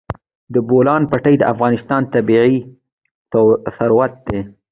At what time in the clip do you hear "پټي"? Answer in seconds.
1.11-1.35